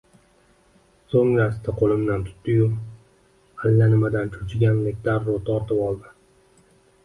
So‘ngra 1.13 1.45
asta 1.49 1.75
qo‘limdan 1.81 2.23
tutdi-yu, 2.31 2.67
allanimadan 3.71 4.35
cho‘chigandek 4.39 5.01
darrov 5.11 5.41
tortib 5.53 5.87
oldi: 5.93 6.15